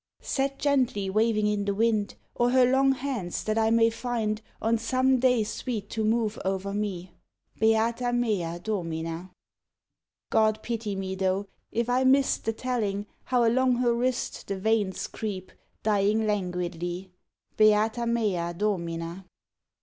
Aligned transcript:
Set 0.23 0.57
gently 0.57 1.11
waving 1.11 1.45
in 1.45 1.65
the 1.65 1.75
wind; 1.75 2.15
Or 2.33 2.49
her 2.49 2.65
long 2.65 2.93
hands 2.93 3.43
that 3.43 3.59
I 3.59 3.69
may 3.69 3.91
find 3.91 4.41
On 4.59 4.79
some 4.79 5.19
day 5.19 5.43
sweet 5.43 5.91
to 5.91 6.03
move 6.03 6.39
o'er 6.43 6.73
me? 6.73 7.13
Beata 7.59 8.11
mea 8.11 8.57
Domina! 8.57 9.29
God 10.31 10.63
pity 10.63 10.95
me 10.95 11.13
though, 11.13 11.45
if 11.71 11.87
I 11.87 12.03
miss'd 12.03 12.45
The 12.45 12.53
telling, 12.53 13.05
how 13.25 13.45
along 13.45 13.75
her 13.75 13.93
wrist 13.93 14.47
The 14.47 14.57
veins 14.57 15.05
creep, 15.05 15.51
dying 15.83 16.25
languidly 16.25 17.11
_Beata 17.55 18.09
mea 18.11 18.53
Domina! 18.57 19.27